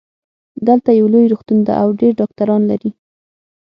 [0.67, 2.91] دلته یو لوی روغتون ده او ډېر ډاکټران لری